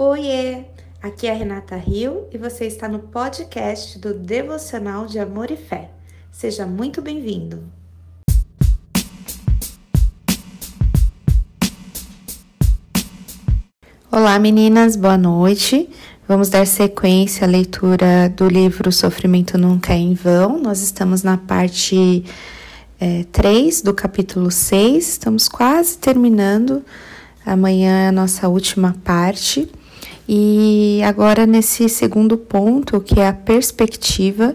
Oiê! 0.00 0.62
Aqui 1.02 1.26
é 1.26 1.32
a 1.32 1.34
Renata 1.34 1.74
Rio 1.74 2.28
e 2.32 2.38
você 2.38 2.66
está 2.66 2.88
no 2.88 3.00
podcast 3.00 3.98
do 3.98 4.14
Devocional 4.14 5.06
de 5.06 5.18
Amor 5.18 5.50
e 5.50 5.56
Fé. 5.56 5.90
Seja 6.30 6.64
muito 6.64 7.02
bem-vindo! 7.02 7.64
Olá 14.08 14.38
meninas, 14.38 14.94
boa 14.94 15.18
noite. 15.18 15.90
Vamos 16.28 16.48
dar 16.48 16.64
sequência 16.64 17.44
à 17.44 17.50
leitura 17.50 18.28
do 18.28 18.46
livro 18.46 18.92
Sofrimento 18.92 19.58
Nunca 19.58 19.94
é 19.94 19.96
em 19.96 20.14
Vão. 20.14 20.60
Nós 20.60 20.80
estamos 20.80 21.24
na 21.24 21.36
parte 21.36 22.24
é, 23.00 23.24
3 23.32 23.82
do 23.82 23.92
capítulo 23.92 24.52
6, 24.52 25.08
estamos 25.08 25.48
quase 25.48 25.98
terminando. 25.98 26.84
Amanhã 27.44 28.04
é 28.04 28.08
a 28.08 28.12
nossa 28.12 28.46
última 28.48 28.94
parte. 29.02 29.68
E 30.28 31.00
agora, 31.04 31.46
nesse 31.46 31.88
segundo 31.88 32.36
ponto, 32.36 33.00
que 33.00 33.18
é 33.18 33.28
a 33.28 33.32
perspectiva, 33.32 34.54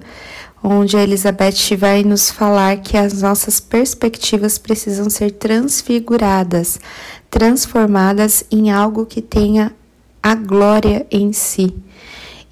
onde 0.63 0.95
a 0.95 1.01
Elizabeth 1.01 1.75
vai 1.77 2.03
nos 2.03 2.29
falar 2.29 2.77
que 2.77 2.95
as 2.95 3.21
nossas 3.21 3.59
perspectivas 3.59 4.57
precisam 4.57 5.09
ser 5.09 5.31
transfiguradas, 5.31 6.79
transformadas 7.29 8.43
em 8.51 8.71
algo 8.71 9.05
que 9.05 9.21
tenha 9.21 9.73
a 10.21 10.35
glória 10.35 11.07
em 11.09 11.33
si. 11.33 11.75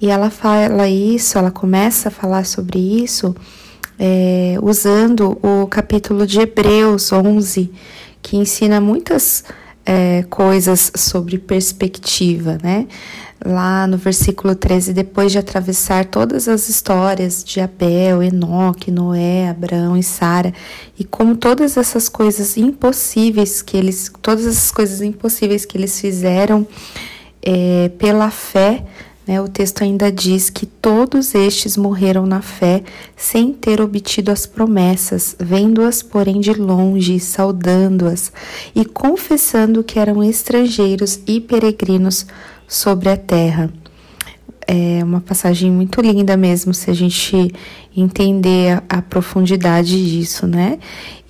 E 0.00 0.10
ela 0.10 0.30
fala 0.30 0.88
isso, 0.88 1.38
ela 1.38 1.50
começa 1.50 2.08
a 2.08 2.12
falar 2.12 2.44
sobre 2.44 2.78
isso 2.78 3.34
é, 3.98 4.56
usando 4.60 5.38
o 5.40 5.66
capítulo 5.68 6.26
de 6.26 6.40
Hebreus 6.40 7.12
11, 7.12 7.70
que 8.20 8.36
ensina 8.36 8.80
muitas 8.80 9.44
é, 9.84 10.24
coisas 10.30 10.92
sobre 10.94 11.38
perspectiva, 11.38 12.58
né? 12.62 12.86
Lá 13.44 13.86
no 13.88 13.96
versículo 13.96 14.54
13, 14.54 14.92
depois 14.92 15.32
de 15.32 15.38
atravessar 15.38 16.04
todas 16.04 16.46
as 16.46 16.68
histórias 16.68 17.42
de 17.42 17.60
Abel, 17.60 18.22
Enoque, 18.22 18.90
Noé, 18.90 19.48
Abraão 19.48 19.96
e 19.96 20.02
Sara, 20.02 20.54
e 20.96 21.04
como 21.04 21.36
todas 21.36 21.76
essas 21.76 22.08
coisas 22.08 22.56
impossíveis 22.56 23.60
que 23.60 23.76
eles, 23.76 24.12
todas 24.22 24.46
essas 24.46 24.70
coisas 24.70 25.02
impossíveis 25.02 25.64
que 25.64 25.76
eles 25.76 26.00
fizeram 26.00 26.64
é, 27.42 27.90
pela 27.98 28.30
fé, 28.30 28.84
o 29.40 29.48
texto 29.48 29.82
ainda 29.82 30.10
diz 30.10 30.50
que 30.50 30.66
todos 30.66 31.34
estes 31.34 31.76
morreram 31.76 32.26
na 32.26 32.42
fé, 32.42 32.82
sem 33.16 33.52
ter 33.52 33.80
obtido 33.80 34.30
as 34.30 34.46
promessas, 34.46 35.36
vendo-as, 35.38 36.02
porém, 36.02 36.40
de 36.40 36.52
longe, 36.52 37.20
saudando-as 37.20 38.32
e 38.74 38.84
confessando 38.84 39.84
que 39.84 39.98
eram 39.98 40.22
estrangeiros 40.24 41.20
e 41.26 41.40
peregrinos 41.40 42.26
sobre 42.66 43.08
a 43.10 43.16
terra. 43.16 43.72
É 44.74 45.04
uma 45.04 45.20
passagem 45.20 45.70
muito 45.70 46.00
linda 46.00 46.34
mesmo, 46.34 46.72
se 46.72 46.90
a 46.90 46.94
gente 46.94 47.52
entender 47.94 48.82
a, 48.88 49.00
a, 49.00 49.02
profundidade 49.02 50.02
disso, 50.10 50.46
né? 50.46 50.78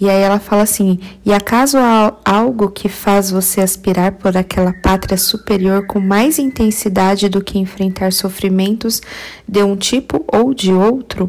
E 0.01 0.09
aí 0.09 0.23
ela 0.23 0.39
fala 0.39 0.63
assim: 0.63 1.01
e 1.27 1.33
acaso 1.33 1.77
há 1.77 2.15
algo 2.25 2.71
que 2.71 2.89
faz 2.89 3.33
você 3.33 3.61
aspirar 3.61 4.13
por 4.13 4.37
aquela 4.37 4.73
pátria 4.73 5.19
superior 5.19 5.89
com 5.89 5.99
mais 5.99 6.39
intensidade 6.39 7.29
do 7.29 7.43
que 7.43 7.59
enfrentar 7.59 8.13
sofrimentos 8.13 9.03
de 9.49 9.65
um 9.65 9.75
tipo 9.75 10.25
ou 10.33 10.55
de 10.55 10.73
outro? 10.73 11.29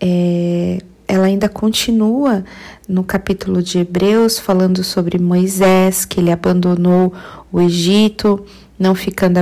É, 0.00 0.78
ela 1.06 1.26
ainda 1.26 1.48
continua 1.48 2.44
no 2.88 3.04
capítulo 3.04 3.62
de 3.62 3.78
Hebreus 3.78 4.40
falando 4.40 4.82
sobre 4.82 5.20
Moisés, 5.20 6.04
que 6.04 6.18
ele 6.18 6.32
abandonou 6.32 7.14
o 7.52 7.60
Egito 7.60 8.44
não 8.80 8.94
ficando 8.94 9.36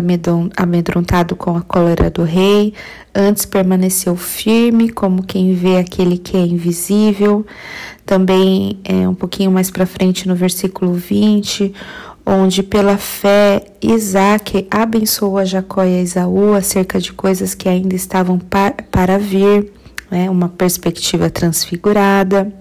amedrontado 0.57 1.37
com 1.37 1.57
a 1.57 1.63
cólera 1.63 2.11
do 2.11 2.25
rei, 2.25 2.75
antes 3.15 3.45
permaneceu 3.45 4.17
firme, 4.17 4.91
como 4.91 5.23
quem 5.23 5.55
vê 5.55 5.79
aquele 5.79 6.19
que 6.19 6.37
é 6.37 6.41
invisível. 6.41 7.47
Também 8.05 8.81
é 8.83 9.09
um 9.09 9.15
pouquinho 9.15 9.53
mais 9.53 9.71
para 9.71 9.87
frente 9.87 10.27
no 10.27 10.35
versículo 10.35 10.93
20, 10.93 11.73
onde 12.27 12.65
pela 12.65 12.99
fé 12.99 13.65
Isaac 13.81 14.67
abençoou 14.69 15.39
a 15.39 15.45
Jacó 15.45 15.85
e 15.85 15.99
a 15.99 16.03
Esaú 16.03 16.55
acerca 16.55 16.99
de 16.99 17.13
coisas 17.13 17.55
que 17.55 17.69
ainda 17.69 17.95
estavam 17.95 18.41
para 18.41 19.19
vir, 19.19 19.73
né? 20.11 20.29
uma 20.29 20.49
perspectiva 20.49 21.31
transfigurada. 21.31 22.53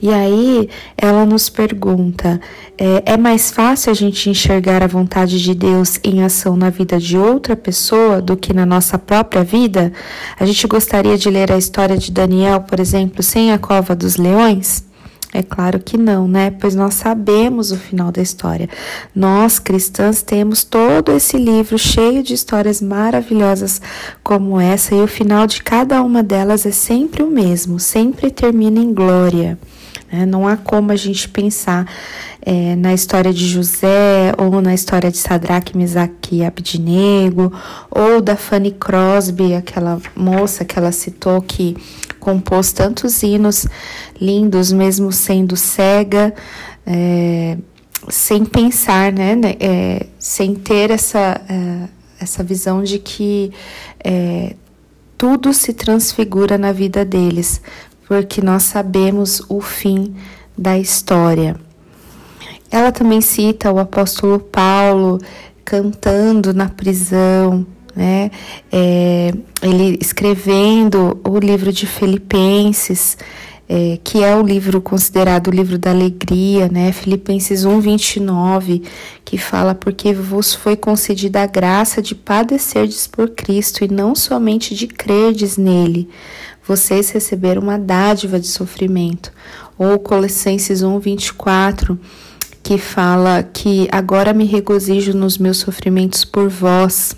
E 0.00 0.12
aí 0.12 0.68
ela 0.96 1.26
nos 1.26 1.48
pergunta: 1.48 2.40
é, 2.78 3.14
é, 3.14 3.16
mais 3.16 3.50
fácil 3.50 3.90
a 3.90 3.94
gente 3.94 4.30
enxergar 4.30 4.82
a 4.82 4.86
vontade 4.86 5.42
de 5.42 5.54
Deus 5.54 5.98
em 6.04 6.22
ação 6.22 6.56
na 6.56 6.70
vida 6.70 6.98
de 6.98 7.16
outra 7.18 7.56
pessoa 7.56 8.20
do 8.20 8.36
que 8.36 8.52
na 8.52 8.64
nossa 8.64 8.98
própria 8.98 9.42
vida? 9.42 9.92
A 10.38 10.46
gente 10.46 10.66
gostaria 10.66 11.18
de 11.18 11.28
ler 11.28 11.50
a 11.50 11.58
história 11.58 11.96
de 11.96 12.12
Daniel, 12.12 12.60
por 12.60 12.78
exemplo, 12.78 13.22
sem 13.22 13.52
a 13.52 13.58
cova 13.58 13.94
dos 13.94 14.16
leões? 14.16 14.85
É 15.36 15.42
claro 15.42 15.78
que 15.78 15.98
não, 15.98 16.26
né? 16.26 16.50
Pois 16.50 16.74
nós 16.74 16.94
sabemos 16.94 17.70
o 17.70 17.76
final 17.76 18.10
da 18.10 18.22
história. 18.22 18.70
Nós, 19.14 19.58
cristãs, 19.58 20.22
temos 20.22 20.64
todo 20.64 21.12
esse 21.12 21.36
livro 21.36 21.78
cheio 21.78 22.22
de 22.22 22.32
histórias 22.32 22.80
maravilhosas 22.80 23.82
como 24.24 24.58
essa, 24.58 24.94
e 24.94 25.02
o 25.02 25.06
final 25.06 25.46
de 25.46 25.62
cada 25.62 26.02
uma 26.02 26.22
delas 26.22 26.64
é 26.64 26.70
sempre 26.70 27.22
o 27.22 27.30
mesmo, 27.30 27.78
sempre 27.78 28.30
termina 28.30 28.80
em 28.80 28.94
glória. 28.94 29.58
Né? 30.10 30.26
Não 30.26 30.46
há 30.46 30.56
como 30.56 30.92
a 30.92 30.96
gente 30.96 31.28
pensar 31.28 31.86
é, 32.42 32.76
na 32.76 32.94
história 32.94 33.32
de 33.32 33.46
José, 33.46 34.32
ou 34.38 34.60
na 34.60 34.72
história 34.74 35.10
de 35.10 35.18
Sadraque, 35.18 35.76
Mesaque 35.76 36.36
e 36.36 36.44
Abdinego, 36.44 37.52
ou 37.90 38.20
da 38.20 38.36
Fanny 38.36 38.70
Crosby, 38.70 39.54
aquela 39.54 40.00
moça 40.14 40.64
que 40.64 40.78
ela 40.78 40.92
citou 40.92 41.42
que 41.42 41.76
compôs 42.20 42.72
tantos 42.72 43.22
hinos 43.22 43.66
lindos, 44.20 44.72
mesmo 44.72 45.12
sendo 45.12 45.56
cega, 45.56 46.34
é, 46.86 47.56
sem 48.08 48.44
pensar, 48.44 49.12
né, 49.12 49.34
né 49.34 49.54
é, 49.58 50.06
sem 50.18 50.54
ter 50.54 50.90
essa, 50.90 51.40
é, 51.48 51.88
essa 52.20 52.44
visão 52.44 52.82
de 52.82 52.98
que 52.98 53.52
é, 54.02 54.54
tudo 55.18 55.52
se 55.52 55.72
transfigura 55.72 56.58
na 56.58 56.72
vida 56.72 57.04
deles, 57.04 57.60
porque 58.06 58.40
nós 58.40 58.62
sabemos 58.62 59.42
o 59.48 59.60
fim 59.60 60.14
da 60.56 60.78
história. 60.78 61.56
Ela 62.70 62.90
também 62.92 63.20
cita 63.20 63.72
o 63.72 63.78
apóstolo 63.78 64.38
Paulo 64.38 65.18
cantando 65.64 66.54
na 66.54 66.68
prisão, 66.68 67.66
né? 67.94 68.30
É, 68.70 69.32
ele 69.62 69.98
escrevendo 70.00 71.18
o 71.24 71.38
livro 71.38 71.72
de 71.72 71.86
Filipenses, 71.86 73.16
é, 73.68 73.98
que 74.02 74.22
é 74.22 74.34
o 74.36 74.42
livro 74.42 74.80
considerado 74.80 75.48
o 75.48 75.50
livro 75.50 75.78
da 75.78 75.90
alegria, 75.90 76.68
né? 76.68 76.92
Filipenses 76.92 77.64
1, 77.64 77.80
29, 77.80 78.82
que 79.24 79.36
fala: 79.36 79.74
Porque 79.74 80.12
vos 80.12 80.54
foi 80.54 80.76
concedida 80.76 81.42
a 81.42 81.46
graça 81.46 82.00
de 82.00 82.14
padecerdes 82.14 83.06
por 83.06 83.30
Cristo 83.30 83.84
e 83.84 83.88
não 83.88 84.14
somente 84.14 84.74
de 84.74 84.86
crerdes 84.86 85.56
nele. 85.56 86.08
Vocês 86.66 87.10
receberam 87.10 87.62
uma 87.62 87.78
dádiva 87.78 88.38
de 88.40 88.46
sofrimento. 88.46 89.32
Ou 89.78 89.98
Colossenses 89.98 90.82
1, 90.82 90.98
24 90.98 91.98
que 92.66 92.78
fala 92.78 93.44
que 93.44 93.86
agora 93.92 94.32
me 94.32 94.44
regozijo 94.44 95.16
nos 95.16 95.38
meus 95.38 95.58
sofrimentos 95.58 96.24
por 96.24 96.48
vós. 96.48 97.14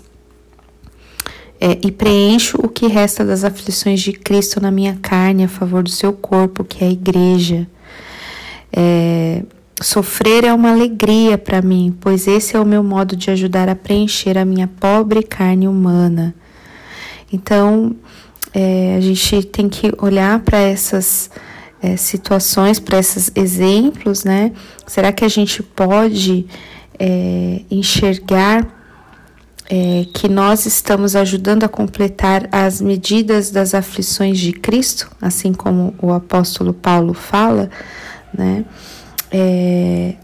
É, 1.61 1.77
e 1.85 1.91
preencho 1.91 2.57
o 2.63 2.69
que 2.69 2.87
resta 2.87 3.25
das 3.25 3.43
aflições 3.43 3.99
de 3.99 4.13
Cristo 4.13 4.61
na 4.61 4.71
minha 4.71 4.97
carne 5.01 5.43
a 5.43 5.49
favor 5.49 5.83
do 5.83 5.89
seu 5.89 6.13
corpo, 6.13 6.63
que 6.63 6.83
é 6.83 6.87
a 6.87 6.91
igreja. 6.91 7.67
É, 8.71 9.43
sofrer 9.81 10.45
é 10.45 10.53
uma 10.53 10.71
alegria 10.71 11.37
para 11.37 11.61
mim, 11.61 11.95
pois 11.99 12.27
esse 12.27 12.55
é 12.55 12.59
o 12.59 12.65
meu 12.65 12.81
modo 12.81 13.15
de 13.15 13.29
ajudar 13.29 13.67
a 13.67 13.75
preencher 13.75 14.37
a 14.37 14.45
minha 14.45 14.67
pobre 14.67 15.21
carne 15.21 15.67
humana. 15.67 16.33
Então, 17.31 17.95
é, 18.53 18.95
a 18.97 19.01
gente 19.01 19.43
tem 19.43 19.69
que 19.69 19.91
olhar 19.97 20.39
para 20.39 20.59
essas 20.59 21.29
é, 21.81 21.95
situações, 21.95 22.79
para 22.79 22.99
esses 22.99 23.31
exemplos, 23.35 24.23
né? 24.23 24.51
Será 24.87 25.11
que 25.11 25.23
a 25.23 25.29
gente 25.29 25.61
pode 25.61 26.45
é, 26.97 27.61
enxergar 27.69 28.78
é, 29.69 30.07
que 30.11 30.27
nós 30.27 30.65
estamos 30.65 31.15
ajudando 31.15 31.63
a 31.63 31.69
completar 31.69 32.49
as 32.51 32.81
medidas 32.81 33.51
das 33.51 33.75
aflições 33.75 34.39
de 34.39 34.51
Cristo, 34.51 35.09
assim 35.21 35.53
como 35.53 35.93
o 36.01 36.11
apóstolo 36.11 36.73
Paulo 36.73 37.13
fala, 37.13 37.69
né? 38.33 38.65
É, 39.31 40.15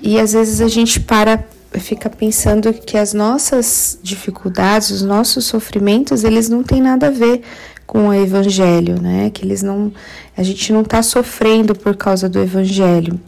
e 0.00 0.20
às 0.20 0.34
vezes 0.34 0.60
a 0.60 0.68
gente 0.68 1.00
para 1.00 1.42
fica 1.80 2.10
pensando 2.10 2.70
que 2.74 2.98
as 2.98 3.14
nossas 3.14 3.98
dificuldades, 4.02 4.90
os 4.90 5.00
nossos 5.00 5.46
sofrimentos, 5.46 6.22
eles 6.22 6.50
não 6.50 6.62
têm 6.62 6.82
nada 6.82 7.06
a 7.06 7.10
ver 7.10 7.40
com 7.86 8.08
o 8.08 8.14
evangelho, 8.14 9.00
né? 9.00 9.30
Que 9.30 9.42
eles 9.42 9.62
não, 9.62 9.90
a 10.36 10.42
gente 10.42 10.70
não 10.70 10.82
está 10.82 11.02
sofrendo 11.02 11.74
por 11.74 11.96
causa 11.96 12.28
do 12.28 12.38
evangelho. 12.38 13.18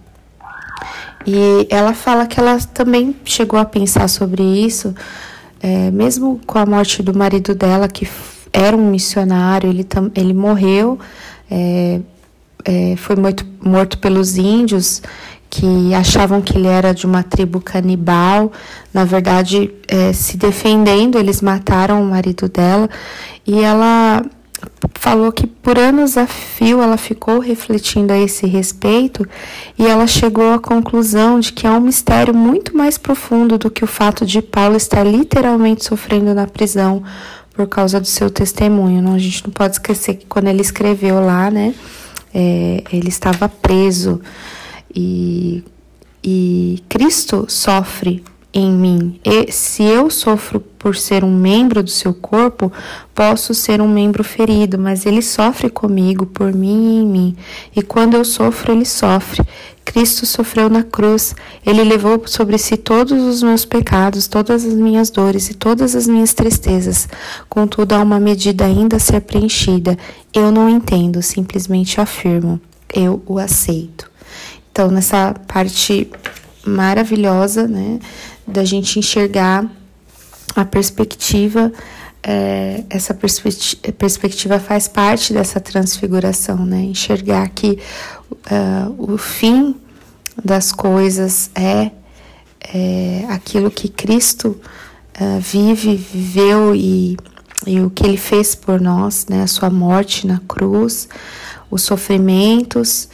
E 1.26 1.67
ela 1.70 1.94
fala 1.94 2.26
que 2.26 2.38
ela 2.38 2.58
também 2.58 3.17
chegou 3.25 3.58
a 3.58 3.64
pensar 3.64 4.08
sobre 4.08 4.43
isso, 4.43 4.94
é, 5.64 5.90
mesmo 5.90 6.38
com 6.46 6.58
a 6.58 6.66
morte 6.66 7.02
do 7.02 7.16
marido 7.16 7.55
dela, 7.55 7.88
que 7.88 8.06
era 8.52 8.76
um 8.76 8.90
missionário, 8.90 9.70
ele, 9.70 9.87
ele 10.14 10.34
morreu, 10.34 10.99
é, 11.50 12.00
é, 12.66 12.96
foi 12.96 13.16
morto, 13.16 13.46
morto 13.64 13.96
pelos 13.96 14.37
índios 14.37 15.00
que 15.49 15.94
achavam 15.94 16.43
que 16.43 16.58
ele 16.58 16.66
era 16.66 16.93
de 16.93 17.06
uma 17.06 17.22
tribo 17.22 17.62
canibal. 17.62 18.52
Na 18.93 19.06
verdade, 19.06 19.70
é, 19.88 20.12
se 20.12 20.37
defendendo, 20.37 21.19
eles 21.19 21.40
mataram 21.40 22.02
o 22.02 22.06
marido 22.06 22.46
dela 22.46 22.90
e 23.46 23.58
ela 23.58 24.22
falou 24.94 25.31
que 25.31 25.46
por 25.46 25.78
anos 25.78 26.16
a 26.16 26.26
fio 26.26 26.81
ela 26.81 26.96
ficou 26.96 27.38
refletindo 27.38 28.12
a 28.12 28.19
esse 28.19 28.46
respeito 28.46 29.26
e 29.78 29.87
ela 29.87 30.06
chegou 30.06 30.52
à 30.52 30.58
conclusão 30.58 31.40
de 31.40 31.52
que 31.52 31.66
há 31.66 31.72
um 31.72 31.81
mistério 31.81 32.34
muito 32.34 32.76
mais 32.76 32.96
profundo 32.96 33.58
do 33.58 33.70
que 33.70 33.84
o 33.84 33.87
fato 33.87 34.25
de 34.25 34.40
Paulo 34.40 34.76
estar 34.76 35.05
literalmente 35.05 35.84
sofrendo 35.84 36.34
na 36.34 36.46
prisão 36.46 37.02
por 37.55 37.66
causa 37.69 38.00
do 38.00 38.06
seu 38.06 38.31
testemunho. 38.31 39.02
Não, 39.02 39.14
a 39.14 39.19
gente 39.19 39.44
não 39.44 39.52
pode 39.52 39.75
esquecer 39.75 40.14
que 40.14 40.26
quando 40.26 40.49
ele 40.49 40.61
escreveu 40.61 41.25
lá, 41.25 41.50
né, 41.50 41.75
é, 42.34 42.82
ele 42.93 43.08
estava 43.08 43.49
preso 43.49 44.20
e, 44.94 45.62
e 46.22 46.82
Cristo 46.88 47.46
sofre 47.49 48.25
em 48.54 48.70
mim. 48.70 49.18
E 49.24 49.50
se 49.50 49.82
eu 49.82 50.08
sofro 50.08 50.60
por 50.60 50.94
ser 50.94 51.24
um 51.24 51.34
membro 51.34 51.82
do 51.82 51.90
seu 51.90 52.14
corpo, 52.14 52.72
posso 53.12 53.52
ser 53.52 53.80
um 53.80 53.88
membro 53.88 54.22
ferido, 54.22 54.78
mas 54.78 55.04
ele 55.04 55.20
sofre 55.20 55.68
comigo, 55.68 56.24
por 56.24 56.54
mim 56.54 56.98
e 56.98 57.02
em 57.02 57.06
mim. 57.06 57.36
E 57.74 57.82
quando 57.82 58.14
eu 58.14 58.24
sofro, 58.24 58.72
ele 58.72 58.84
sofre. 58.84 59.44
Cristo 59.84 60.24
sofreu 60.24 60.70
na 60.70 60.84
cruz. 60.84 61.34
Ele 61.66 61.82
levou 61.82 62.22
sobre 62.26 62.56
si 62.56 62.76
todos 62.76 63.20
os 63.20 63.42
meus 63.42 63.64
pecados, 63.64 64.28
todas 64.28 64.64
as 64.64 64.74
minhas 64.74 65.10
dores 65.10 65.50
e 65.50 65.54
todas 65.54 65.96
as 65.96 66.06
minhas 66.06 66.32
tristezas. 66.32 67.08
Contudo, 67.48 67.94
há 67.94 68.02
uma 68.02 68.20
medida 68.20 68.64
ainda 68.64 68.96
a 68.96 69.00
ser 69.00 69.20
preenchida. 69.20 69.98
Eu 70.32 70.52
não 70.52 70.68
entendo, 70.68 71.20
simplesmente 71.22 72.00
afirmo. 72.00 72.60
Eu 72.92 73.20
o 73.26 73.38
aceito. 73.38 74.10
Então, 74.70 74.90
nessa 74.90 75.34
parte 75.46 76.10
maravilhosa, 76.66 77.68
né? 77.68 77.98
Da 78.46 78.64
gente 78.64 78.99
enxergar 78.99 79.69
a 80.55 80.64
perspectiva, 80.64 81.73
é, 82.23 82.85
essa 82.88 83.14
perspectiva 83.99 84.58
faz 84.58 84.88
parte 84.88 85.32
dessa 85.35 85.61
transfiguração, 85.61 86.64
né? 86.64 86.81
Enxergar 86.81 87.49
que 87.50 87.79
uh, 88.31 88.94
o 89.12 89.19
fim 89.19 89.76
das 90.43 90.73
coisas 90.73 91.50
é, 91.55 91.91
é 92.73 93.26
aquilo 93.29 93.70
que 93.70 93.88
Cristo 93.88 94.58
uh, 95.20 95.38
vive, 95.38 95.96
viveu 95.96 96.75
e, 96.75 97.19
e 97.67 97.81
o 97.81 97.91
que 97.91 98.06
ele 98.06 98.17
fez 98.17 98.55
por 98.55 98.81
nós, 98.81 99.26
né? 99.29 99.43
A 99.43 99.46
sua 99.46 99.69
morte 99.69 100.26
na 100.26 100.41
cruz, 100.49 101.08
os 101.70 101.82
sofrimentos 101.82 103.08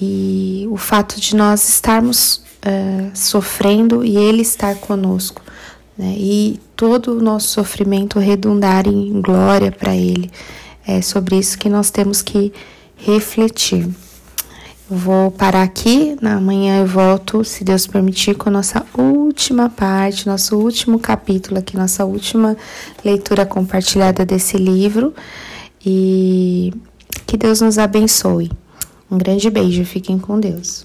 e 0.00 0.66
o 0.68 0.76
fato 0.76 1.20
de 1.20 1.36
nós 1.36 1.68
estarmos 1.68 2.42
uh, 2.66 3.10
sofrendo 3.14 4.04
e 4.04 4.16
Ele 4.16 4.42
estar 4.42 4.74
conosco. 4.76 5.42
Né? 5.96 6.14
E 6.16 6.60
todo 6.76 7.18
o 7.18 7.22
nosso 7.22 7.48
sofrimento 7.48 8.18
redundar 8.18 8.86
em 8.86 9.20
glória 9.20 9.72
para 9.72 9.94
Ele. 9.96 10.30
É 10.86 11.02
sobre 11.02 11.36
isso 11.36 11.58
que 11.58 11.68
nós 11.68 11.90
temos 11.90 12.22
que 12.22 12.52
refletir. 12.96 13.88
Eu 14.90 14.96
vou 14.96 15.30
parar 15.30 15.62
aqui, 15.62 16.16
na 16.22 16.40
manhã 16.40 16.80
eu 16.80 16.86
volto, 16.86 17.44
se 17.44 17.62
Deus 17.62 17.86
permitir, 17.86 18.34
com 18.36 18.48
a 18.48 18.52
nossa 18.52 18.86
última 18.96 19.68
parte, 19.68 20.26
nosso 20.26 20.56
último 20.56 20.98
capítulo 20.98 21.58
aqui, 21.58 21.76
nossa 21.76 22.06
última 22.06 22.56
leitura 23.04 23.44
compartilhada 23.44 24.24
desse 24.24 24.56
livro. 24.56 25.12
E 25.84 26.72
que 27.26 27.36
Deus 27.36 27.60
nos 27.60 27.76
abençoe. 27.78 28.50
Um 29.10 29.18
grande 29.18 29.50
beijo, 29.50 29.84
fiquem 29.84 30.18
com 30.18 30.40
Deus. 30.40 30.84